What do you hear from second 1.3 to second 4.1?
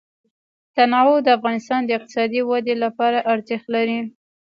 افغانستان د اقتصادي ودې لپاره ارزښت لري.